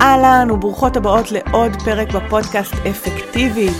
אהלן 0.00 0.50
וברוכות 0.50 0.96
הבאות 0.96 1.32
לעוד 1.32 1.82
פרק 1.84 2.12
בפודקאסט 2.12 2.74
אפקטיבית. 2.90 3.76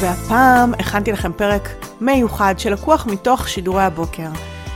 והפעם 0.00 0.74
הכנתי 0.74 1.12
לכם 1.12 1.32
פרק 1.32 1.68
מיוחד 2.00 2.54
שלקוח 2.58 3.06
מתוך 3.06 3.48
שידורי 3.48 3.82
הבוקר. 3.82 4.28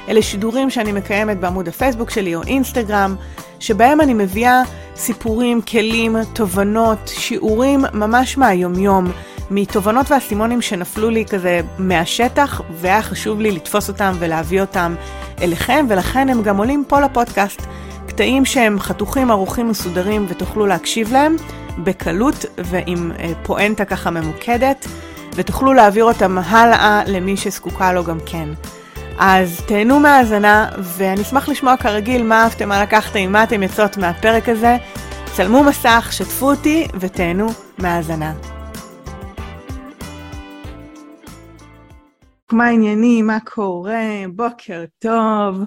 אלה 0.09 0.23
שידורים 0.23 0.71
שאני 0.71 0.93
מקיימת 0.93 1.41
בעמוד 1.41 1.69
הפייסבוק 1.69 2.11
שלי 2.11 2.35
או 2.35 2.43
אינסטגרם, 2.43 3.17
שבהם 3.61 4.01
אני 4.01 4.15
מביאה 4.15 4.63
סיפורים, 4.97 5.63
כלים, 5.63 6.17
תובנות, 6.33 6.99
שיעורים 7.07 7.85
ממש 7.93 8.39
מהיומיום, 8.39 9.13
מתובנות 9.51 10.11
ואסימונים 10.11 10.63
שנפלו 10.63 11.11
לי 11.11 11.25
כזה 11.25 11.61
מהשטח, 11.79 12.61
והיה 12.71 13.03
חשוב 13.03 13.41
לי 13.41 13.51
לתפוס 13.51 13.89
אותם 13.89 14.13
ולהביא 14.19 14.61
אותם 14.61 14.95
אליכם, 15.43 15.87
ולכן 15.89 16.29
הם 16.29 16.43
גם 16.43 16.57
עולים 16.57 16.85
פה 16.89 17.01
לפודקאסט. 17.01 17.63
קטעים 18.13 18.45
שהם 18.45 18.81
חתוכים, 18.81 19.31
ערוכים, 19.31 19.69
מסודרים, 19.69 20.27
ותוכלו 20.29 20.67
להקשיב 20.67 21.13
להם 21.13 21.37
בקלות 21.79 22.45
ועם 22.59 23.13
אה, 23.19 23.33
פואנטה 23.43 23.85
ככה 23.85 24.11
ממוקדת, 24.11 24.87
ותוכלו 25.35 25.73
להעביר 25.73 26.05
אותם 26.05 26.39
הלאה 26.39 27.03
למי 27.07 27.37
שזקוקה 27.37 27.93
לו 27.93 28.05
גם 28.05 28.19
כן. 28.27 28.49
אז 29.19 29.61
תהנו 29.67 30.01
מהאזנה, 30.01 30.69
ואני 30.79 31.23
אשמח 31.23 31.49
לשמוע 31.49 31.77
כרגיל 31.77 32.23
מה 32.23 32.43
אהבתם, 32.43 32.69
מה 32.69 32.83
לקחתם, 32.83 33.33
מה 33.33 33.43
אתם 33.43 33.63
יוצאות 33.63 33.97
מהפרק 33.97 34.49
הזה. 34.49 34.77
צלמו 35.37 35.65
מסך, 35.65 36.09
שתפו 36.11 36.51
אותי 36.51 36.89
ותהנו 37.01 37.47
מהאזנה. 37.79 38.33
מה 42.53 42.67
העניינים? 42.67 43.27
מה 43.27 43.39
קורה? 43.45 44.03
בוקר 44.35 44.85
טוב. 44.99 45.65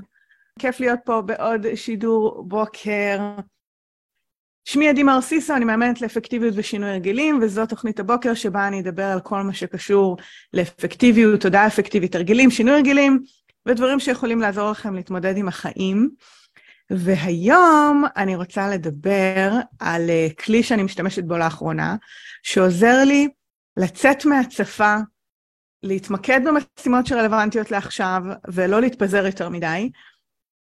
כיף 0.59 0.79
להיות 0.79 0.99
פה 1.05 1.21
בעוד 1.21 1.75
שידור 1.75 2.43
בוקר. 2.47 3.19
שמי 4.67 4.89
עדי 4.89 5.03
מרסיסו, 5.03 5.55
אני 5.55 5.65
מאמנת 5.65 6.01
לאפקטיביות 6.01 6.53
ושינוי 6.57 6.89
הרגלים, 6.89 7.39
וזו 7.41 7.65
תוכנית 7.65 7.99
הבוקר 7.99 8.33
שבה 8.33 8.67
אני 8.67 8.79
אדבר 8.79 9.03
על 9.03 9.19
כל 9.19 9.41
מה 9.41 9.53
שקשור 9.53 10.17
לאפקטיביות, 10.53 11.41
תודעה 11.41 11.67
אפקטיבית, 11.67 12.15
הרגלים, 12.15 12.51
שינוי 12.51 12.73
הרגלים, 12.73 13.23
ודברים 13.65 13.99
שיכולים 13.99 14.41
לעזור 14.41 14.71
לכם 14.71 14.95
להתמודד 14.95 15.37
עם 15.37 15.47
החיים. 15.47 16.09
והיום 16.89 18.03
אני 18.17 18.35
רוצה 18.35 18.69
לדבר 18.69 19.51
על 19.79 20.09
אה, 20.09 20.27
כלי 20.45 20.63
שאני 20.63 20.83
משתמשת 20.83 21.23
בו 21.23 21.37
לאחרונה, 21.37 21.95
שעוזר 22.43 23.03
לי 23.03 23.27
לצאת 23.77 24.25
מהצפה, 24.25 24.95
להתמקד 25.83 26.41
במשימות 26.45 27.07
שרלוונטיות 27.07 27.71
לעכשיו, 27.71 28.21
ולא 28.47 28.81
להתפזר 28.81 29.25
יותר 29.25 29.49
מדי. 29.49 29.89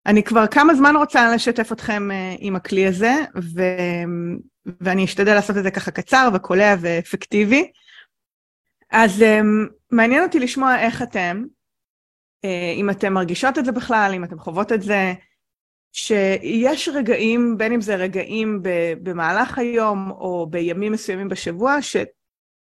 אני 0.06 0.24
כבר 0.24 0.48
כמה 0.48 0.76
זמן 0.76 0.96
רוצה 0.96 1.36
לשתף 1.36 1.72
אתכם 1.72 2.10
uh, 2.12 2.38
עם 2.40 2.56
הכלי 2.56 2.88
הזה, 2.88 3.14
ו... 3.56 3.62
ואני 4.82 5.06
אשתדל 5.06 5.34
לעשות 5.34 5.58
את 5.58 5.64
זה 5.64 5.72
ככה 5.72 5.92
קצר 5.92 6.30
וקולע 6.34 6.76
ואפקטיבי. 6.82 7.72
אז 8.92 9.22
um, 9.22 9.72
מעניין 9.92 10.24
אותי 10.24 10.40
לשמוע 10.40 10.80
איך 10.80 11.02
אתם, 11.02 11.44
uh, 12.46 12.50
אם 12.76 12.90
אתם 12.90 13.14
מרגישות 13.14 13.58
את 13.58 13.66
זה 13.66 13.72
בכלל, 13.72 14.12
אם 14.16 14.24
אתם 14.24 14.40
חוות 14.40 14.72
את 14.72 14.82
זה, 14.82 15.14
שיש 15.92 16.90
רגעים, 16.90 17.58
בין 17.58 17.74
אם 17.74 17.82
זה 17.82 17.96
רגעים 17.96 18.60
במהלך 19.04 19.58
היום 19.58 20.12
או 20.12 20.48
בימים 20.50 20.92
מסוימים 20.92 21.30
בשבוע, 21.30 21.82
ש... 21.82 21.96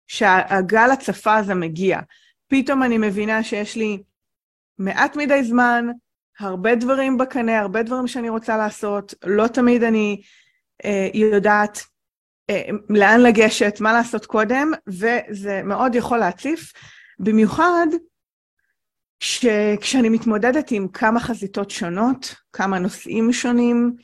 שהגל 0.07 0.91
הצפה 0.93 1.35
הזה 1.35 1.55
מגיע. 1.55 1.99
פתאום 2.47 2.83
אני 2.83 2.97
מבינה 2.97 3.43
שיש 3.43 3.75
לי 3.75 4.03
מעט 4.77 5.16
מדי 5.16 5.43
זמן, 5.43 5.88
הרבה 6.42 6.75
דברים 6.75 7.17
בקנה, 7.17 7.59
הרבה 7.59 7.84
דברים 7.84 8.08
שאני 8.08 8.30
רוצה 8.30 8.58
לעשות, 8.58 9.14
לא 9.25 9.47
תמיד 9.47 9.84
אני 9.84 10.22
אה, 10.86 11.09
יודעת 11.14 11.84
אה, 12.50 12.70
לאן 12.89 13.22
לגשת, 13.22 13.78
מה 13.80 13.94
לעשות 13.94 14.25
קודם, 14.25 14.72
וזה 14.88 15.62
מאוד 15.64 15.95
יכול 15.95 16.17
להציף, 16.17 16.73
במיוחד 17.19 17.88
שכשאני 19.19 20.09
מתמודדת 20.09 20.72
עם 20.72 20.88
כמה 20.88 21.19
חזיתות 21.19 21.72
שונות, 21.72 22.35
כמה 22.53 22.80
נושאים 22.80 23.34
שונים, 23.34 23.96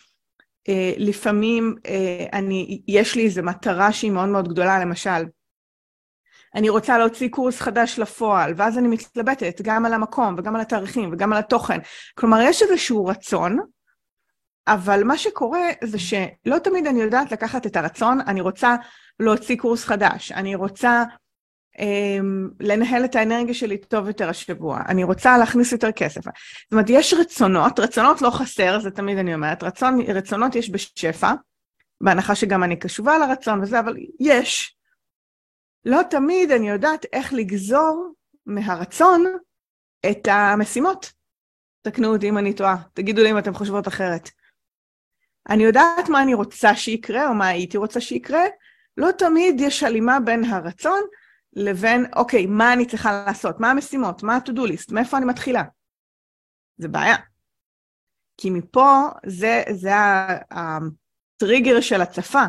אה, 0.69 0.93
לפעמים 0.97 1.75
אה, 1.85 2.25
אני, 2.33 2.81
יש 2.87 3.15
לי 3.15 3.25
איזו 3.25 3.43
מטרה 3.43 3.93
שהיא 3.93 4.11
מאוד 4.11 4.29
מאוד 4.29 4.47
גדולה, 4.47 4.79
למשל, 4.79 5.25
אני 6.57 6.69
רוצה 6.69 6.97
להוציא 6.97 7.29
קורס 7.29 7.61
חדש 7.61 7.99
לפועל, 7.99 8.53
ואז 8.57 8.77
אני 8.77 8.87
מתלבטת 8.87 9.61
גם 9.61 9.85
על 9.85 9.93
המקום 9.93 10.35
וגם 10.37 10.55
על 10.55 10.61
התאריכים 10.61 11.09
וגם 11.13 11.33
על 11.33 11.39
התוכן. 11.39 11.79
כלומר, 12.15 12.41
יש 12.41 12.61
איזשהו 12.61 13.05
רצון, 13.05 13.57
אבל 14.67 15.03
מה 15.03 15.17
שקורה 15.17 15.69
זה 15.83 15.99
שלא 15.99 16.57
תמיד 16.63 16.87
אני 16.87 17.01
יודעת 17.01 17.31
לקחת 17.31 17.65
את 17.65 17.75
הרצון, 17.75 18.19
אני 18.27 18.41
רוצה 18.41 18.75
להוציא 19.19 19.57
קורס 19.57 19.85
חדש, 19.85 20.31
אני 20.31 20.55
רוצה 20.55 21.03
אמ, 21.79 22.49
לנהל 22.59 23.05
את 23.05 23.15
האנרגיה 23.15 23.53
שלי 23.53 23.77
טוב 23.77 24.07
יותר 24.07 24.29
השבוע, 24.29 24.81
אני 24.87 25.03
רוצה 25.03 25.37
להכניס 25.37 25.71
יותר 25.71 25.91
כסף. 25.91 26.21
זאת 26.23 26.71
אומרת, 26.71 26.85
יש 26.89 27.13
רצונות, 27.13 27.79
רצונות 27.79 28.21
לא 28.21 28.29
חסר, 28.29 28.79
זה 28.79 28.91
תמיד 28.91 29.17
אני 29.17 29.33
אומרת, 29.33 29.63
רצון, 29.63 30.01
רצונות 30.01 30.55
יש 30.55 30.69
בשפע, 30.69 31.33
בהנחה 32.01 32.35
שגם 32.35 32.63
אני 32.63 32.75
קשובה 32.75 33.17
לרצון 33.17 33.61
וזה, 33.61 33.79
אבל 33.79 33.95
יש. 34.19 34.76
לא 35.87 36.01
תמיד 36.09 36.51
אני 36.51 36.69
יודעת 36.69 37.05
איך 37.13 37.33
לגזור 37.33 38.13
מהרצון 38.45 39.25
את 40.11 40.27
המשימות. 40.31 41.13
תקנו 41.81 42.13
אותי 42.13 42.29
אם 42.29 42.37
אני 42.37 42.53
טועה, 42.53 42.75
תגידו 42.93 43.23
לי 43.23 43.31
אם 43.31 43.37
אתם 43.37 43.53
חושבות 43.53 43.87
אחרת. 43.87 44.29
אני 45.49 45.63
יודעת 45.63 46.09
מה 46.09 46.21
אני 46.21 46.33
רוצה 46.33 46.75
שיקרה, 46.75 47.29
או 47.29 47.33
מה 47.33 47.47
הייתי 47.47 47.77
רוצה 47.77 48.01
שיקרה, 48.01 48.43
לא 48.97 49.11
תמיד 49.11 49.55
יש 49.59 49.83
הלימה 49.83 50.19
בין 50.19 50.43
הרצון 50.43 50.99
לבין, 51.53 52.05
אוקיי, 52.15 52.45
מה 52.45 52.73
אני 52.73 52.85
צריכה 52.85 53.23
לעשות? 53.27 53.59
מה 53.59 53.71
המשימות? 53.71 54.23
מה 54.23 54.35
ה-to-do 54.35 54.71
list? 54.71 54.93
מאיפה 54.93 55.17
אני 55.17 55.25
מתחילה? 55.25 55.63
זה 56.77 56.87
בעיה. 56.87 57.15
כי 58.37 58.49
מפה 58.49 59.01
זה, 59.25 59.63
זה 59.71 59.91
הטריגר 60.51 61.81
של 61.81 62.01
הצפה. 62.01 62.43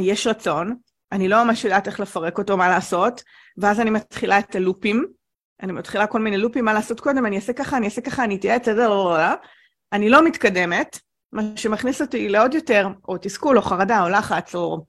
יש 0.00 0.26
רצון, 0.26 0.76
אני 1.12 1.28
לא 1.28 1.44
ממש 1.44 1.64
יודעת 1.64 1.86
איך 1.86 2.00
לפרק 2.00 2.38
אותו, 2.38 2.56
מה 2.56 2.68
לעשות, 2.68 3.22
ואז 3.58 3.80
אני 3.80 3.90
מתחילה 3.90 4.38
את 4.38 4.54
הלופים, 4.54 5.06
אני 5.62 5.72
מתחילה 5.72 6.06
כל 6.06 6.20
מיני 6.20 6.38
לופים, 6.38 6.64
מה 6.64 6.72
לעשות 6.72 7.00
קודם, 7.00 7.26
אני 7.26 7.36
אעשה 7.36 7.52
ככה, 7.52 7.76
אני 7.76 7.86
אעשה 7.86 8.00
ככה, 8.00 8.24
אני 8.24 8.36
אתייעץ, 8.36 8.68
לא, 8.68 8.74
לא, 8.74 9.18
לא, 9.18 9.34
אני 9.92 10.10
לא 10.10 10.24
מתקדמת, 10.24 10.98
מה 11.32 11.42
שמכניס 11.56 12.00
אותי 12.00 12.28
לעוד 12.28 12.54
יותר, 12.54 12.88
או 13.08 13.16
תסכול, 13.18 13.56
או 13.56 13.62
חרדה, 13.62 14.02
או 14.02 14.08
לחץ, 14.08 14.54
או 14.54 14.84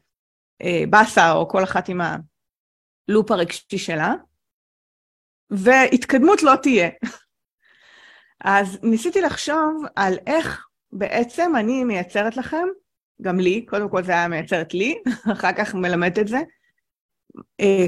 אה, 0.61 0.83
באסה, 0.89 1.31
או 1.31 1.47
כל 1.47 1.63
אחת 1.63 1.89
עם 1.89 2.01
הלופ 2.01 3.31
הרגשי 3.31 3.77
שלה, 3.77 4.13
והתקדמות 5.49 6.43
לא 6.43 6.55
תהיה. 6.55 6.89
אז 8.43 8.79
ניסיתי 8.83 9.21
לחשוב 9.21 9.83
על 9.95 10.17
איך 10.27 10.67
בעצם 10.91 11.53
אני 11.55 11.83
מייצרת 11.83 12.37
לכם 12.37 12.67
גם 13.21 13.39
לי, 13.39 13.65
קודם 13.65 13.89
כל 13.89 14.03
זה 14.03 14.11
היה 14.11 14.27
מייצרת 14.27 14.73
לי, 14.73 15.01
אחר 15.33 15.51
כך 15.57 15.75
מלמדת 15.75 16.19
את 16.19 16.27
זה. 16.27 16.39
אה, 17.59 17.85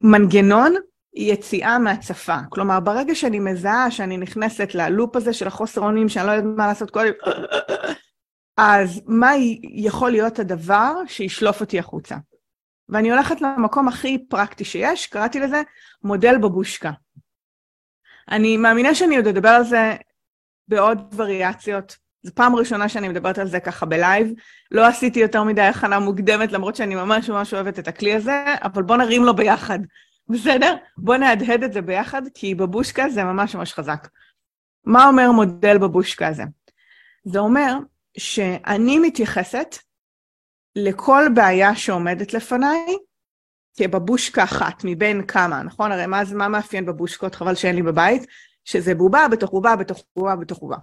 מנגנון 0.00 0.74
יציאה 1.14 1.78
מהצפה. 1.78 2.36
כלומר, 2.50 2.80
ברגע 2.80 3.14
שאני 3.14 3.38
מזהה 3.38 3.90
שאני 3.90 4.16
נכנסת 4.16 4.74
ללופ 4.74 5.16
הזה 5.16 5.32
של 5.32 5.46
החוסר 5.46 5.80
אונים, 5.80 6.08
שאני 6.08 6.26
לא 6.26 6.32
יודעת 6.32 6.52
מה 6.56 6.66
לעשות 6.66 6.90
קודם, 6.90 7.12
אז 8.56 9.02
מה 9.06 9.30
יכול 9.62 10.10
להיות 10.10 10.38
הדבר 10.38 10.92
שישלוף 11.06 11.60
אותי 11.60 11.78
החוצה? 11.78 12.16
ואני 12.88 13.10
הולכת 13.10 13.40
למקום 13.40 13.88
הכי 13.88 14.18
פרקטי 14.28 14.64
שיש, 14.64 15.06
קראתי 15.06 15.40
לזה 15.40 15.62
מודל 16.02 16.38
בבושקה. 16.38 16.90
אני 18.30 18.56
מאמינה 18.56 18.94
שאני 18.94 19.16
עוד 19.16 19.26
אדבר 19.26 19.48
על 19.48 19.64
זה 19.64 19.96
בעוד 20.68 21.14
וריאציות 21.16 21.96
זו 22.24 22.34
פעם 22.34 22.56
ראשונה 22.56 22.88
שאני 22.88 23.08
מדברת 23.08 23.38
על 23.38 23.48
זה 23.48 23.60
ככה 23.60 23.86
בלייב. 23.86 24.32
לא 24.70 24.86
עשיתי 24.86 25.20
יותר 25.20 25.42
מדי 25.42 25.60
הכנה 25.60 25.98
מוקדמת, 25.98 26.52
למרות 26.52 26.76
שאני 26.76 26.94
ממש 26.94 27.30
ממש 27.30 27.54
אוהבת 27.54 27.78
את 27.78 27.88
הכלי 27.88 28.14
הזה, 28.14 28.44
אבל 28.62 28.82
בוא 28.82 28.96
נרים 28.96 29.24
לו 29.24 29.36
ביחד, 29.36 29.78
בסדר? 30.28 30.74
בוא 30.96 31.16
נהדהד 31.16 31.62
את 31.62 31.72
זה 31.72 31.82
ביחד, 31.82 32.22
כי 32.34 32.54
בבושקה 32.54 33.08
זה 33.08 33.24
ממש 33.24 33.54
ממש 33.54 33.74
חזק. 33.74 34.08
מה 34.84 35.08
אומר 35.08 35.32
מודל 35.32 35.78
בבושקה 35.78 36.28
הזה? 36.28 36.42
זה 37.24 37.38
אומר 37.38 37.76
שאני 38.18 38.98
מתייחסת 38.98 39.76
לכל 40.76 41.24
בעיה 41.34 41.76
שעומדת 41.76 42.34
לפניי 42.34 42.96
כבבושקה 43.76 44.44
אחת 44.44 44.82
מבין 44.84 45.26
כמה, 45.26 45.62
נכון? 45.62 45.92
הרי 45.92 46.06
מה, 46.06 46.22
מה 46.34 46.48
מאפיין 46.48 46.86
בבושקות? 46.86 47.34
חבל 47.34 47.54
שאין 47.54 47.76
לי 47.76 47.82
בבית, 47.82 48.26
שזה 48.64 48.94
בובה 48.94 49.28
בתוך 49.28 49.50
בובה 49.50 49.76
בתוך 49.76 50.04
בובה 50.16 50.36
בתוך 50.36 50.58
בובה. 50.58 50.76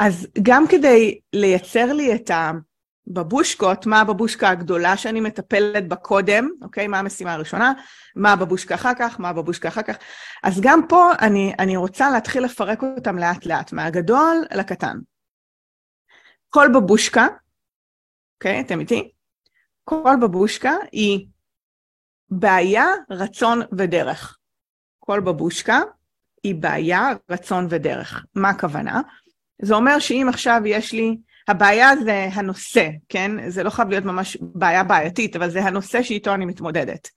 אז 0.00 0.26
גם 0.42 0.64
כדי 0.68 1.20
לייצר 1.32 1.92
לי 1.92 2.14
את 2.14 2.30
ה... 2.30 2.50
בבושקות, 3.06 3.86
מה 3.86 4.00
הבבושקה 4.00 4.50
הגדולה 4.50 4.96
שאני 4.96 5.20
מטפלת 5.20 5.88
בה 5.88 5.96
קודם, 5.96 6.48
אוקיי? 6.62 6.86
מה 6.86 6.98
המשימה 6.98 7.32
הראשונה, 7.32 7.72
מה 8.16 8.32
הבבושקה 8.32 8.74
אחר 8.74 8.92
כך, 8.98 9.20
מה 9.20 9.28
הבבושקה 9.28 9.68
אחר 9.68 9.82
כך. 9.82 9.96
אז 10.42 10.60
גם 10.60 10.80
פה 10.88 11.10
אני, 11.20 11.52
אני 11.58 11.76
רוצה 11.76 12.10
להתחיל 12.10 12.44
לפרק 12.44 12.82
אותם 12.82 13.18
לאט 13.18 13.46
לאט, 13.46 13.72
מהגדול 13.72 14.44
לקטן. 14.54 14.98
כל 16.48 16.68
בבושקה, 16.74 17.26
אוקיי? 18.34 18.60
אתם 18.60 18.80
איתי? 18.80 19.10
כל 19.84 20.16
בבושקה 20.22 20.74
היא 20.92 21.26
בעיה, 22.30 22.86
רצון 23.10 23.60
ודרך. 23.78 24.38
כל 24.98 25.20
בבושקה 25.20 25.80
היא 26.42 26.54
בעיה, 26.54 27.08
רצון 27.30 27.66
ודרך. 27.70 28.24
מה 28.34 28.48
הכוונה? 28.50 29.00
זה 29.62 29.74
אומר 29.74 29.98
שאם 29.98 30.26
עכשיו 30.28 30.60
יש 30.64 30.92
לי, 30.92 31.16
הבעיה 31.48 31.96
זה 32.04 32.28
הנושא, 32.32 32.88
כן? 33.08 33.50
זה 33.50 33.62
לא 33.62 33.70
חייב 33.70 33.88
להיות 33.88 34.04
ממש 34.04 34.36
בעיה 34.40 34.84
בעייתית, 34.84 35.36
אבל 35.36 35.50
זה 35.50 35.62
הנושא 35.62 36.02
שאיתו 36.02 36.34
אני 36.34 36.46
מתמודדת. 36.46 37.08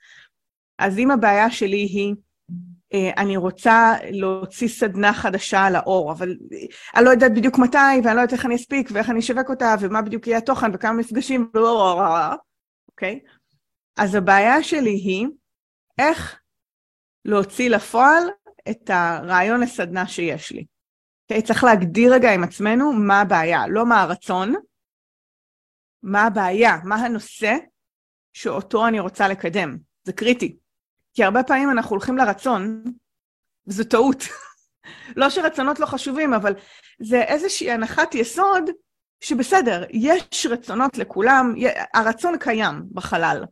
אז 0.80 0.98
אם 0.98 1.12
הבעיה 1.12 1.51
שלי 1.51 1.78
היא, 1.78 2.16
אה, 2.94 3.12
אני 3.18 3.38
רוצה 3.38 3.94
להוציא 4.12 4.68
סדנה 4.68 5.13
חדשה 5.13 5.69
לאור, 5.69 6.12
אבל 6.12 6.36
אני 6.95 7.06
לא 7.06 7.10
יודעת 7.10 7.34
בדיוק 7.34 7.57
מתי, 7.57 7.78
ואני 8.04 8.16
לא 8.16 8.22
יודעת 8.22 8.34
איך 8.34 8.45
אני 8.45 8.56
אספיק, 8.56 8.90
ואיך 8.94 9.10
אני 9.10 9.19
אשווק 9.19 9.50
אותה, 9.50 9.75
ומה 9.80 10.01
בדיוק 10.01 10.28
יהיה 10.28 10.38
התוכן, 10.38 10.72
וכמה 10.74 10.94
מפגשים, 10.94 11.50
אוקיי? 12.88 13.19
אז 13.98 14.16
הבעיה 14.16 14.63
שלי 14.63 14.90
היא 14.90 15.28
איך 16.00 16.40
להוציא 17.25 17.69
לפועל 17.69 18.24
את 18.69 18.90
הרעיון 18.90 19.62
לסדנה 19.62 20.07
שיש 20.07 20.51
לי. 20.51 20.66
אוקיי? 21.33 21.47
צריך 21.47 21.63
להגדיר 21.63 22.13
רגע 22.13 22.33
עם 22.33 22.44
עצמנו 22.44 22.94
מה 22.94 23.21
הבעיה, 23.21 23.68
לא 23.68 23.85
מה 23.85 24.01
הרצון, 24.01 24.53
מה 26.03 26.24
הבעיה, 26.24 26.77
מה 26.83 26.95
הנושא 26.95 27.56
שאותו 28.33 28.88
אני 28.88 29.00
רוצה 29.00 29.27
לקדם. 29.27 29.77
זה 30.03 30.13
קריטי. 30.13 30.57
כי 31.13 31.24
הרבה 31.24 31.44
פעמים 31.44 31.69
אנחנו 31.69 31.89
הולכים 31.89 32.18
לרצון, 32.18 32.83
וזו 33.68 33.83
טעות. 33.83 34.24
לא 35.19 35.30
שרצונות 35.30 35.80
לא 35.80 35.85
חשובים, 35.85 36.33
אבל 36.33 36.53
זה 37.00 37.21
איזושהי 37.21 37.71
הנחת 37.71 38.15
יסוד 38.15 38.69
שבסדר, 39.24 39.83
יש 39.89 40.45
רצונות 40.50 40.97
לכולם, 40.97 41.53
הרצון 41.94 42.38
קיים 42.39 42.83
בחלל. 42.91 43.44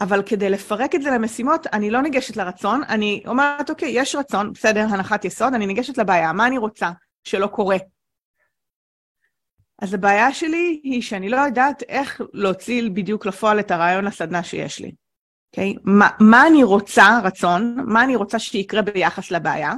אבל 0.00 0.22
כדי 0.22 0.50
לפרק 0.50 0.94
את 0.94 1.02
זה 1.02 1.10
למשימות, 1.10 1.66
אני 1.66 1.90
לא 1.90 2.02
ניגשת 2.02 2.36
לרצון, 2.36 2.82
אני 2.88 3.22
אומרת, 3.26 3.70
אוקיי, 3.70 3.90
יש 3.92 4.14
רצון, 4.14 4.52
בסדר, 4.52 4.80
הנחת 4.80 5.24
יסוד, 5.24 5.54
אני 5.54 5.66
ניגשת 5.66 5.98
לבעיה, 5.98 6.32
מה 6.32 6.46
אני 6.46 6.58
רוצה 6.58 6.90
שלא 7.24 7.46
קורה? 7.46 7.76
אז 9.82 9.94
הבעיה 9.94 10.34
שלי 10.34 10.80
היא 10.84 11.02
שאני 11.02 11.28
לא 11.28 11.36
יודעת 11.36 11.82
איך 11.82 12.20
להוציא 12.32 12.90
בדיוק 12.94 13.26
לפועל 13.26 13.60
את 13.60 13.70
הרעיון 13.70 14.04
לסדנה 14.04 14.42
שיש 14.42 14.80
לי. 14.80 14.92
אוקיי? 15.50 15.74
Okay? 15.76 15.80
מה, 15.84 16.08
מה 16.20 16.46
אני 16.46 16.64
רוצה, 16.64 17.20
רצון, 17.24 17.76
מה 17.86 18.04
אני 18.04 18.16
רוצה 18.16 18.38
שיקרה 18.38 18.82
ביחס 18.82 19.30
לבעיה? 19.30 19.72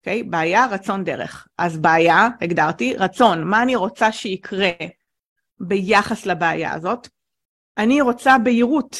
אוקיי? 0.00 0.20
Okay? 0.20 0.30
בעיה, 0.30 0.66
רצון, 0.66 1.04
דרך. 1.04 1.46
אז 1.58 1.78
בעיה, 1.78 2.28
הגדרתי, 2.40 2.94
רצון, 2.96 3.44
מה 3.44 3.62
אני 3.62 3.76
רוצה 3.76 4.12
שיקרה 4.12 4.70
ביחס 5.60 6.26
לבעיה 6.26 6.74
הזאת? 6.74 7.08
אני 7.78 8.00
רוצה 8.00 8.38
בהירות 8.38 8.96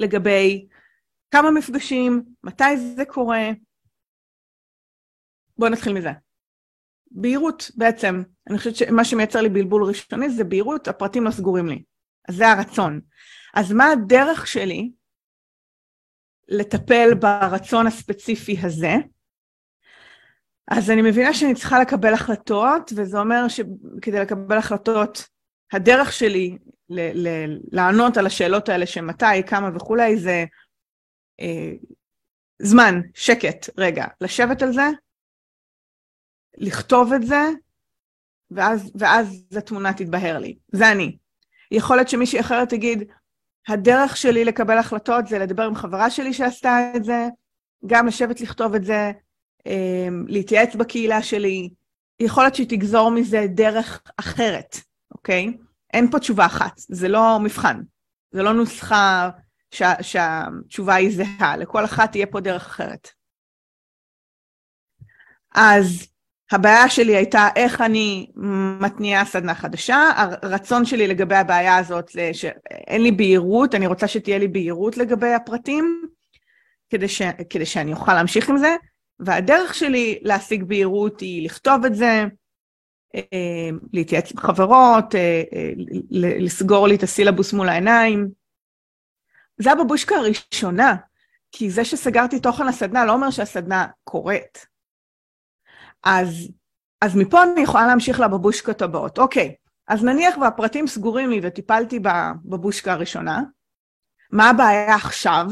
לגבי 0.00 0.66
כמה 1.30 1.50
מפגשים, 1.50 2.24
מתי 2.44 2.76
זה 2.96 3.04
קורה. 3.04 3.48
בואו 5.58 5.70
נתחיל 5.70 5.92
מזה. 5.92 6.10
בהירות 7.10 7.70
בעצם, 7.76 8.22
אני 8.50 8.58
חושבת 8.58 8.76
שמה 8.76 9.04
שמייצר 9.04 9.40
לי 9.40 9.48
בלבול 9.48 9.84
ראשוני 9.84 10.30
זה 10.30 10.44
בהירות, 10.44 10.88
הפרטים 10.88 11.24
לא 11.24 11.30
סגורים 11.30 11.66
לי. 11.66 11.82
אז 12.28 12.36
זה 12.36 12.48
הרצון. 12.48 13.00
אז 13.54 13.72
מה 13.72 13.86
הדרך 13.86 14.46
שלי 14.46 14.90
לטפל 16.48 17.14
ברצון 17.14 17.86
הספציפי 17.86 18.56
הזה? 18.62 18.92
אז 20.70 20.90
אני 20.90 21.02
מבינה 21.02 21.34
שאני 21.34 21.54
צריכה 21.54 21.80
לקבל 21.80 22.14
החלטות, 22.14 22.92
וזה 22.96 23.18
אומר 23.18 23.48
שכדי 23.48 24.20
לקבל 24.20 24.58
החלטות, 24.58 25.28
הדרך 25.72 26.12
שלי 26.12 26.58
ל- 26.88 27.28
ל- 27.28 27.60
לענות 27.72 28.16
על 28.16 28.26
השאלות 28.26 28.68
האלה 28.68 28.86
שמתי, 28.86 29.42
כמה 29.46 29.70
וכולי, 29.76 30.16
זה 30.16 30.44
אה, 31.40 31.72
זמן, 32.62 33.00
שקט, 33.14 33.70
רגע, 33.78 34.04
לשבת 34.20 34.62
על 34.62 34.72
זה, 34.72 34.88
לכתוב 36.58 37.12
את 37.12 37.26
זה, 37.26 37.42
ואז, 38.50 38.92
ואז 38.94 39.44
התמונה 39.56 39.92
תתבהר 39.92 40.38
לי. 40.38 40.58
זה 40.72 40.92
אני. 40.92 41.16
יכול 41.70 41.96
להיות 41.96 42.08
שמישהי 42.08 42.40
אחרת 42.40 42.68
תגיד, 42.68 43.02
הדרך 43.68 44.16
שלי 44.16 44.44
לקבל 44.44 44.78
החלטות 44.78 45.26
זה 45.26 45.38
לדבר 45.38 45.62
עם 45.62 45.74
חברה 45.74 46.10
שלי 46.10 46.32
שעשתה 46.32 46.92
את 46.96 47.04
זה, 47.04 47.26
גם 47.86 48.06
לשבת 48.06 48.40
לכתוב 48.40 48.74
את 48.74 48.84
זה, 48.84 49.12
אה, 49.66 50.08
להתייעץ 50.26 50.74
בקהילה 50.74 51.22
שלי, 51.22 51.70
יכול 52.20 52.42
להיות 52.42 52.54
שהיא 52.54 52.68
תגזור 52.68 53.10
מזה 53.10 53.46
דרך 53.48 54.02
אחרת, 54.16 54.76
אוקיי? 55.10 55.56
אין 55.92 56.10
פה 56.10 56.18
תשובה 56.18 56.46
אחת, 56.46 56.72
זה 56.76 57.08
לא 57.08 57.38
מבחן, 57.40 57.80
זה 58.30 58.42
לא 58.42 58.52
נוסחה 58.52 59.30
שה, 59.70 60.02
שהתשובה 60.02 60.94
היא 60.94 61.16
זהה, 61.16 61.56
לכל 61.56 61.84
אחת 61.84 62.12
תהיה 62.12 62.26
פה 62.26 62.40
דרך 62.40 62.66
אחרת. 62.66 63.08
אז 65.54 66.06
הבעיה 66.52 66.88
שלי 66.88 67.16
הייתה 67.16 67.48
איך 67.56 67.80
אני 67.80 68.30
מתניעה 68.80 69.24
סדנה 69.24 69.54
חדשה, 69.54 70.10
הרצון 70.16 70.84
שלי 70.84 71.06
לגבי 71.06 71.34
הבעיה 71.34 71.76
הזאת 71.76 72.10
שאין 72.32 73.02
לי 73.02 73.12
בהירות, 73.12 73.74
אני 73.74 73.86
רוצה 73.86 74.08
שתהיה 74.08 74.38
לי 74.38 74.48
בהירות 74.48 74.96
לגבי 74.96 75.34
הפרטים, 75.34 76.02
כדי, 76.90 77.08
ש, 77.08 77.22
כדי 77.50 77.66
שאני 77.66 77.92
אוכל 77.92 78.14
להמשיך 78.14 78.50
עם 78.50 78.58
זה, 78.58 78.76
והדרך 79.20 79.74
שלי 79.74 80.18
להשיג 80.22 80.64
בהירות 80.64 81.20
היא 81.20 81.44
לכתוב 81.44 81.84
את 81.84 81.94
זה, 81.94 82.24
להתייעץ 83.92 84.32
עם 84.32 84.38
חברות, 84.38 85.14
אה, 85.14 85.42
אה, 85.54 85.72
לסגור 86.10 86.88
לי 86.88 86.94
את 86.94 87.02
הסילבוס 87.02 87.52
מול 87.52 87.68
העיניים. 87.68 88.28
זה 89.58 89.72
הבבושקה 89.72 90.16
הראשונה, 90.16 90.96
כי 91.52 91.70
זה 91.70 91.84
שסגרתי 91.84 92.40
תוכן 92.40 92.66
לסדנה 92.66 93.04
לא 93.04 93.12
אומר 93.12 93.30
שהסדנה 93.30 93.86
קורית. 94.04 94.66
אז, 96.04 96.48
אז 97.00 97.16
מפה 97.16 97.42
אני 97.42 97.60
יכולה 97.60 97.86
להמשיך 97.86 98.20
לבבושקות 98.20 98.82
הבאות. 98.82 99.18
אוקיי, 99.18 99.54
אז 99.88 100.04
נניח 100.04 100.38
והפרטים 100.38 100.86
סגורים 100.86 101.30
לי 101.30 101.40
וטיפלתי 101.42 102.00
בבושקה 102.44 102.92
הראשונה, 102.92 103.42
מה 104.32 104.50
הבעיה 104.50 104.94
עכשיו? 104.94 105.46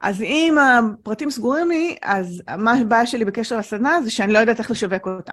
אז 0.00 0.22
אם 0.22 0.56
הפרטים 0.58 1.30
סגורים 1.30 1.68
לי, 1.68 1.96
אז 2.02 2.42
מה 2.58 2.72
הבעיה 2.72 3.06
שלי 3.06 3.24
בקשר 3.24 3.58
לסדנה 3.58 4.02
זה 4.04 4.10
שאני 4.10 4.32
לא 4.32 4.38
יודעת 4.38 4.58
איך 4.58 4.70
לשווק 4.70 5.06
אותה. 5.06 5.32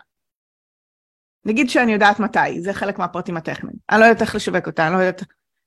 נגיד 1.45 1.69
שאני 1.69 1.93
יודעת 1.93 2.19
מתי, 2.19 2.61
זה 2.61 2.73
חלק 2.73 2.99
מהפרטים 2.99 3.37
הטכניים. 3.37 3.75
אני 3.91 3.99
לא 3.99 4.05
יודעת 4.05 4.21
איך 4.21 4.35
לשווק 4.35 4.67
אותה, 4.67 4.87
אני 4.87 4.93
לא 4.93 4.99
יודעת, 4.99 5.21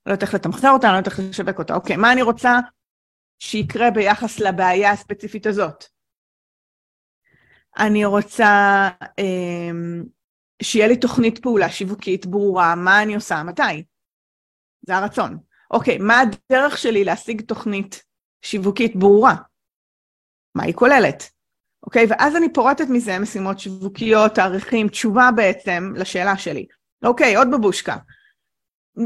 לא 0.07 0.13
יודעת 0.13 0.23
איך 0.23 0.35
לתמחר 0.35 0.71
אותה, 0.71 0.87
אני 0.87 0.93
לא 0.93 0.99
יודעת 0.99 1.13
איך 1.13 1.21
לשווק 1.31 1.59
אותה. 1.59 1.75
אוקיי, 1.75 1.97
מה 1.97 2.13
אני 2.13 2.23
רוצה 2.23 2.59
שיקרה 3.39 3.91
ביחס 3.91 4.41
לבעיה 4.41 4.91
הספציפית 4.91 5.47
הזאת? 5.47 5.85
אני 7.79 8.05
רוצה 8.05 8.89
אה, 9.19 9.71
שיהיה 10.63 10.89
לי 10.89 10.97
תוכנית 10.97 11.39
פעולה 11.39 11.71
שיווקית 11.71 12.27
ברורה, 12.27 12.75
מה 12.75 13.03
אני 13.03 13.15
עושה, 13.15 13.43
מתי. 13.43 13.85
זה 14.87 14.97
הרצון. 14.97 15.39
אוקיי, 15.71 15.99
מה 15.99 16.21
הדרך 16.21 16.79
שלי 16.79 17.05
להשיג 17.05 17.43
תוכנית 17.43 18.05
שיווקית 18.43 18.97
ברורה? 18.97 19.35
מה 20.55 20.65
היא 20.65 20.75
כוללת? 20.75 21.23
אוקיי? 21.83 22.07
ואז 22.09 22.37
אני 22.37 22.53
פורטת 22.53 22.87
מזה 22.89 23.19
משימות 23.19 23.59
שיווקיות, 23.59 24.35
תאריכים, 24.35 24.89
תשובה 24.89 25.31
בעצם 25.37 25.93
לשאלה 25.97 26.37
שלי. 26.37 26.67
אוקיי, 27.05 27.37
עוד 27.37 27.51
בבושקה. 27.51 27.97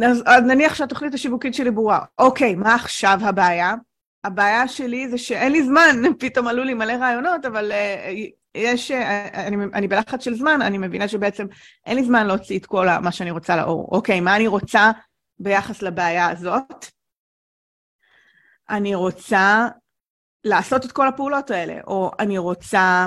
אז, 0.02 0.22
אז 0.26 0.42
נניח 0.42 0.74
שהתוכנית 0.74 1.14
השיווקית 1.14 1.54
שלי 1.54 1.70
ברורה. 1.70 2.00
אוקיי, 2.18 2.54
מה 2.54 2.74
עכשיו 2.74 3.18
הבעיה? 3.22 3.74
הבעיה 4.24 4.68
שלי 4.68 5.08
זה 5.08 5.18
שאין 5.18 5.52
לי 5.52 5.64
זמן, 5.64 5.96
פתאום 6.20 6.46
עלו 6.46 6.64
לי 6.64 6.74
מלא 6.74 6.92
רעיונות, 6.92 7.44
אבל 7.44 7.72
uh, 7.72 8.30
יש, 8.54 8.90
uh, 8.90 8.94
אני, 9.34 9.56
אני 9.74 9.88
בלחץ 9.88 10.24
של 10.24 10.34
זמן, 10.34 10.62
אני 10.62 10.78
מבינה 10.78 11.08
שבעצם 11.08 11.46
אין 11.86 11.96
לי 11.96 12.04
זמן 12.04 12.26
להוציא 12.26 12.58
את 12.58 12.66
כל 12.66 12.86
מה 13.02 13.12
שאני 13.12 13.30
רוצה 13.30 13.56
לאור. 13.56 13.88
אוקיי, 13.92 14.20
מה 14.20 14.36
אני 14.36 14.46
רוצה 14.46 14.90
ביחס 15.38 15.82
לבעיה 15.82 16.30
הזאת? 16.30 16.86
אני 18.70 18.94
רוצה 18.94 19.68
לעשות 20.46 20.84
את 20.84 20.92
כל 20.92 21.08
הפעולות 21.08 21.50
האלה, 21.50 21.80
או 21.86 22.10
אני 22.18 22.38
רוצה 22.38 23.06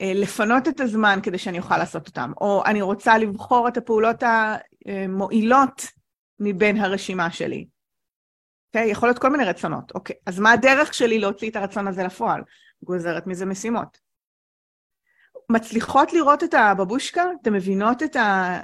אה, 0.00 0.12
לפנות 0.14 0.68
את 0.68 0.80
הזמן 0.80 1.18
כדי 1.22 1.38
שאני 1.38 1.58
אוכל 1.58 1.78
לעשות 1.78 2.06
אותם, 2.06 2.32
או 2.40 2.62
אני 2.66 2.82
רוצה 2.82 3.18
לבחור 3.18 3.68
את 3.68 3.76
הפעולות 3.76 4.22
המועילות 4.86 5.82
מבין 6.40 6.76
הרשימה 6.76 7.30
שלי. 7.30 7.66
אוקיי? 8.68 8.88
Okay? 8.88 8.92
יכול 8.92 9.08
להיות 9.08 9.18
כל 9.18 9.30
מיני 9.30 9.44
רצונות. 9.44 9.92
אוקיי, 9.94 10.16
okay. 10.16 10.22
אז 10.26 10.38
מה 10.38 10.52
הדרך 10.52 10.94
שלי 10.94 11.18
להוציא 11.18 11.50
את 11.50 11.56
הרצון 11.56 11.88
הזה 11.88 12.02
לפועל? 12.02 12.42
גוזרת 12.82 13.26
מזה 13.26 13.46
משימות. 13.46 13.98
מצליחות 15.48 16.12
לראות 16.12 16.44
את 16.44 16.54
הבבושקה? 16.54 17.24
אתן 17.42 17.52
מבינות 17.52 18.02
את, 18.02 18.16
ה... 18.16 18.58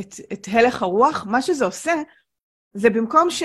את, 0.00 0.14
את 0.32 0.46
הלך 0.52 0.82
הרוח? 0.82 1.26
מה 1.26 1.42
שזה 1.42 1.64
עושה, 1.64 1.92
זה 2.74 2.90
במקום 2.90 3.30
ש... 3.30 3.42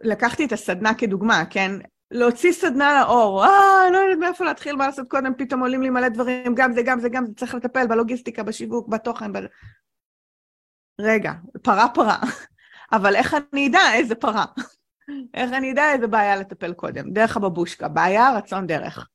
לקחתי 0.00 0.44
את 0.44 0.52
הסדנה 0.52 0.94
כדוגמה, 0.94 1.42
כן? 1.50 1.72
להוציא 2.10 2.52
סדנה 2.52 3.00
לאור, 3.00 3.44
אה, 3.44 3.90
לא 3.92 3.98
יודעת 3.98 4.18
מאיפה 4.18 4.44
להתחיל, 4.44 4.76
מה 4.76 4.86
לעשות 4.86 5.08
קודם, 5.08 5.32
פתאום 5.38 5.60
עולים 5.60 5.82
לי 5.82 5.90
מלא 5.90 6.08
דברים, 6.08 6.54
גם 6.54 6.72
זה, 6.72 6.82
גם 6.82 7.00
זה, 7.00 7.08
גם 7.08 7.26
זה, 7.26 7.34
צריך 7.34 7.54
לטפל 7.54 7.86
בלוגיסטיקה, 7.86 8.42
בשיווק, 8.42 8.88
בתוכן, 8.88 9.32
ב... 9.32 9.38
רגע, 11.00 11.32
פרה 11.62 11.88
פרה. 11.94 12.18
אבל 12.92 13.16
איך 13.16 13.36
אני 13.52 13.68
אדע 13.68 13.80
איזה 13.94 14.14
פרה? 14.14 14.44
איך 15.34 15.52
אני 15.52 15.72
אדע 15.72 15.92
איזה 15.92 16.06
בעיה 16.06 16.36
לטפל 16.36 16.72
קודם? 16.72 17.12
דרך 17.12 17.36
הבבושקה, 17.36 17.88
בעיה, 17.88 18.36
רצון, 18.36 18.66
דרך. 18.66 19.08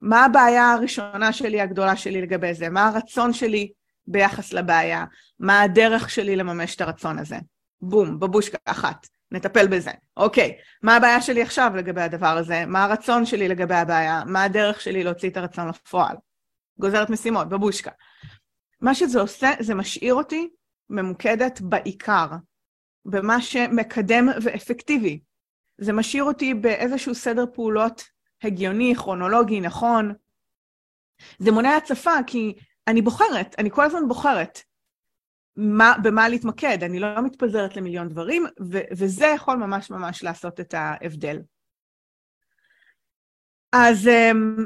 מה 0.00 0.24
הבעיה 0.24 0.72
הראשונה 0.72 1.32
שלי, 1.32 1.60
הגדולה 1.60 1.96
שלי 1.96 2.22
לגבי 2.22 2.54
זה? 2.54 2.68
מה 2.68 2.88
הרצון 2.88 3.32
שלי 3.32 3.72
ביחס 4.06 4.52
לבעיה? 4.52 5.04
מה 5.38 5.62
הדרך 5.62 6.10
שלי 6.10 6.36
לממש 6.36 6.76
את 6.76 6.80
הרצון 6.80 7.18
הזה? 7.18 7.36
בום, 7.80 8.20
בבושקה 8.20 8.58
אחת. 8.64 9.06
נטפל 9.32 9.66
בזה. 9.66 9.90
אוקיי, 10.16 10.56
מה 10.82 10.96
הבעיה 10.96 11.20
שלי 11.20 11.42
עכשיו 11.42 11.72
לגבי 11.76 12.00
הדבר 12.00 12.36
הזה? 12.36 12.66
מה 12.66 12.84
הרצון 12.84 13.26
שלי 13.26 13.48
לגבי 13.48 13.74
הבעיה? 13.74 14.22
מה 14.26 14.42
הדרך 14.42 14.80
שלי 14.80 15.04
להוציא 15.04 15.30
את 15.30 15.36
הרצון 15.36 15.68
לפועל? 15.68 16.16
גוזרת 16.78 17.10
משימות, 17.10 17.48
בבושקה. 17.48 17.90
מה 18.80 18.94
שזה 18.94 19.20
עושה, 19.20 19.50
זה 19.60 19.74
משאיר 19.74 20.14
אותי 20.14 20.48
ממוקדת 20.90 21.60
בעיקר, 21.60 22.26
במה 23.04 23.40
שמקדם 23.40 24.28
ואפקטיבי. 24.42 25.20
זה 25.78 25.92
משאיר 25.92 26.24
אותי 26.24 26.54
באיזשהו 26.54 27.14
סדר 27.14 27.44
פעולות 27.54 28.02
הגיוני, 28.42 28.94
כרונולוגי, 28.96 29.60
נכון. 29.60 30.14
זה 31.38 31.52
מונע 31.52 31.76
הצפה, 31.76 32.14
כי 32.26 32.54
אני 32.88 33.02
בוחרת, 33.02 33.54
אני 33.58 33.70
כל 33.70 33.84
הזמן 33.84 34.08
בוחרת. 34.08 34.62
מה, 35.56 35.94
במה 36.02 36.28
להתמקד, 36.28 36.82
אני 36.82 37.00
לא 37.00 37.22
מתפזרת 37.24 37.76
למיליון 37.76 38.08
דברים, 38.08 38.46
ו- 38.60 38.86
וזה 38.92 39.26
יכול 39.26 39.56
ממש 39.56 39.90
ממש 39.90 40.22
לעשות 40.22 40.60
את 40.60 40.74
ההבדל. 40.74 41.38
אז 43.72 44.06
um, 44.06 44.62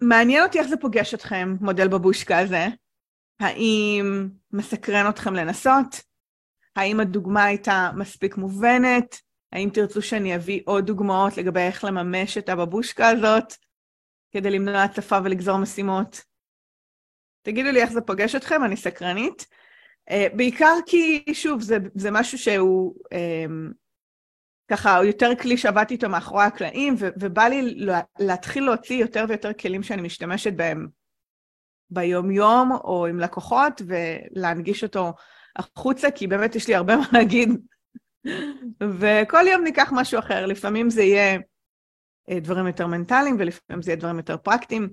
מעניין 0.00 0.42
אותי 0.42 0.58
איך 0.58 0.68
זה 0.68 0.76
פוגש 0.76 1.14
אתכם, 1.14 1.54
מודל 1.60 1.88
בבושקה 1.88 2.38
הזה. 2.38 2.66
האם 3.40 4.28
מסקרן 4.52 5.08
אתכם 5.08 5.34
לנסות? 5.34 6.02
האם 6.76 7.00
הדוגמה 7.00 7.44
הייתה 7.44 7.90
מספיק 7.96 8.36
מובנת? 8.36 9.16
האם 9.52 9.68
תרצו 9.72 10.02
שאני 10.02 10.36
אביא 10.36 10.62
עוד 10.64 10.86
דוגמאות 10.86 11.36
לגבי 11.36 11.60
איך 11.60 11.84
לממש 11.84 12.38
את 12.38 12.48
הבבושקה 12.48 13.08
הזאת 13.08 13.54
כדי 14.32 14.50
למנוע 14.50 14.82
הצפה 14.82 15.18
ולגזור 15.24 15.58
משימות? 15.58 16.20
תגידו 17.42 17.70
לי 17.70 17.82
איך 17.82 17.92
זה 17.92 18.00
פוגש 18.00 18.34
אתכם, 18.34 18.64
אני 18.64 18.76
סקרנית. 18.76 19.46
Uh, 20.10 20.36
בעיקר 20.36 20.74
כי, 20.86 21.24
שוב, 21.32 21.62
זה, 21.62 21.76
זה 21.94 22.10
משהו 22.10 22.38
שהוא 22.38 22.94
um, 23.04 23.72
ככה 24.70 25.04
יותר 25.04 25.30
כלי 25.42 25.56
שעבדתי 25.56 25.94
איתו 25.94 26.08
מאחורי 26.08 26.44
הקלעים, 26.44 26.94
ו- 26.98 27.08
ובא 27.20 27.42
לי 27.42 27.86
להתחיל 28.18 28.64
להוציא 28.64 28.96
יותר 28.96 29.24
ויותר 29.28 29.52
כלים 29.52 29.82
שאני 29.82 30.02
משתמשת 30.02 30.52
בהם 30.52 30.88
ביום-יום 31.90 32.72
או 32.72 33.06
עם 33.06 33.20
לקוחות, 33.20 33.82
ולהנגיש 33.86 34.82
אותו 34.82 35.12
החוצה, 35.56 36.10
כי 36.10 36.26
באמת 36.26 36.54
יש 36.54 36.68
לי 36.68 36.74
הרבה 36.74 36.96
מה 37.00 37.06
להגיד. 37.12 37.48
וכל 38.82 39.44
יום 39.52 39.64
ניקח 39.64 39.90
משהו 39.92 40.18
אחר, 40.18 40.46
לפעמים 40.46 40.90
זה 40.90 41.02
יהיה 41.02 41.38
אה, 42.30 42.40
דברים 42.40 42.66
יותר 42.66 42.86
מנטליים, 42.86 43.36
ולפעמים 43.38 43.82
זה 43.82 43.90
יהיה 43.90 44.00
דברים 44.00 44.16
יותר 44.16 44.36
פרקטיים. 44.36 44.90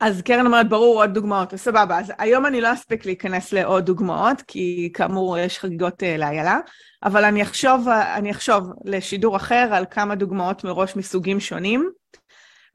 אז 0.00 0.22
קרן 0.22 0.46
אומרת, 0.46 0.68
ברור, 0.68 1.02
עוד 1.02 1.14
דוגמאות, 1.14 1.54
סבבה. 1.54 1.98
אז 1.98 2.12
היום 2.18 2.46
אני 2.46 2.60
לא 2.60 2.72
אספיק 2.72 3.06
להיכנס 3.06 3.52
לעוד 3.52 3.86
דוגמאות, 3.86 4.42
כי 4.46 4.90
כאמור 4.94 5.38
יש 5.38 5.58
חגיגות 5.58 6.02
uh, 6.02 6.18
לאיילה, 6.18 6.58
אבל 7.02 7.24
אני 7.24 7.42
אחשוב, 7.42 7.88
אני 7.88 8.30
אחשוב 8.30 8.72
לשידור 8.84 9.36
אחר 9.36 9.68
על 9.72 9.84
כמה 9.90 10.14
דוגמאות 10.14 10.64
מראש 10.64 10.96
מסוגים 10.96 11.40
שונים, 11.40 11.90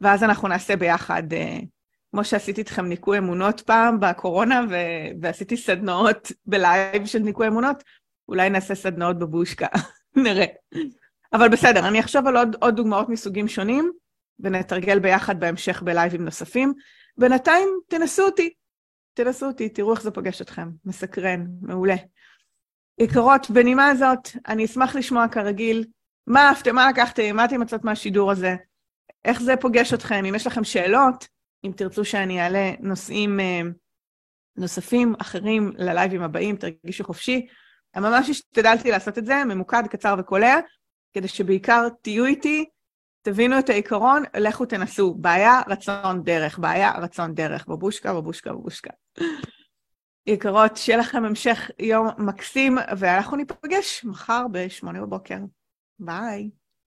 ואז 0.01 0.23
אנחנו 0.23 0.47
נעשה 0.47 0.75
ביחד, 0.75 1.23
uh, 1.33 1.65
כמו 2.11 2.23
שעשיתי 2.23 2.61
איתכם 2.61 2.85
ניקוי 2.85 3.17
אמונות 3.17 3.61
פעם 3.61 3.99
בקורונה, 3.99 4.61
ו- 4.69 5.21
ועשיתי 5.21 5.57
סדנאות 5.57 6.31
בלייב 6.45 7.05
של 7.05 7.19
ניקוי 7.19 7.47
אמונות, 7.47 7.83
אולי 8.29 8.49
נעשה 8.49 8.75
סדנאות 8.75 9.19
בבושקה, 9.19 9.67
נראה. 10.15 10.45
אבל 11.33 11.49
בסדר, 11.49 11.87
אני 11.87 11.99
אחשוב 11.99 12.27
על 12.27 12.37
עוד, 12.37 12.55
עוד 12.59 12.75
דוגמאות 12.75 13.09
מסוגים 13.09 13.47
שונים, 13.47 13.91
ונתרגל 14.39 14.99
ביחד 14.99 15.39
בהמשך 15.39 15.81
בלייבים 15.81 16.25
נוספים. 16.25 16.73
בינתיים 17.17 17.69
תנסו 17.87 18.25
אותי, 18.25 18.53
תנסו 19.13 19.45
אותי, 19.45 19.69
תראו 19.69 19.93
איך 19.93 20.01
זה 20.01 20.11
פוגש 20.11 20.41
אתכם, 20.41 20.69
מסקרן, 20.85 21.45
מעולה. 21.61 21.95
יקרות, 22.99 23.49
בנימה 23.49 23.87
הזאת, 23.87 24.29
אני 24.47 24.65
אשמח 24.65 24.95
לשמוע 24.95 25.27
כרגיל, 25.27 25.85
מה 26.27 26.49
אהבתם, 26.49 26.75
מה 26.75 26.89
לקחתם, 26.89 27.35
מה 27.35 27.45
אתם 27.45 27.59
מצאת 27.61 27.83
מהשידור 27.83 28.31
הזה, 28.31 28.55
איך 29.25 29.41
זה 29.41 29.57
פוגש 29.57 29.93
אתכם, 29.93 30.25
אם 30.25 30.35
יש 30.35 30.47
לכם 30.47 30.63
שאלות, 30.63 31.27
אם 31.63 31.71
תרצו 31.75 32.05
שאני 32.05 32.41
אעלה 32.41 32.71
נושאים 32.79 33.39
אה, 33.39 33.61
נוספים, 34.55 35.13
אחרים, 35.21 35.71
ללייבים 35.77 36.21
הבאים, 36.21 36.55
תרגישו 36.55 37.03
חופשי. 37.03 37.47
ממש 37.97 38.29
השתדלתי 38.29 38.91
לעשות 38.91 39.17
את 39.17 39.25
זה, 39.25 39.43
ממוקד, 39.45 39.83
קצר 39.89 40.15
וקולע, 40.19 40.59
כדי 41.13 41.27
שבעיקר 41.27 41.87
תהיו 42.01 42.25
איתי, 42.25 42.65
תבינו 43.21 43.59
את 43.59 43.69
העיקרון, 43.69 44.23
לכו 44.37 44.65
תנסו. 44.65 45.13
בעיה, 45.13 45.61
רצון, 45.67 46.23
דרך. 46.23 46.59
בעיה, 46.59 46.91
רצון, 46.91 47.33
דרך. 47.33 47.67
בבושקה, 47.67 48.13
בבושקה, 48.13 48.53
בבושקה. 48.53 48.91
יקרות, 50.27 50.77
שיהיה 50.77 50.99
לכם 50.99 51.25
המשך 51.25 51.69
יום 51.79 52.07
מקסים, 52.17 52.77
ואנחנו 52.97 53.37
ניפגש 53.37 54.05
מחר 54.05 54.45
ב-8 54.51 54.93
בבוקר. 54.93 55.37
ביי. 55.99 56.49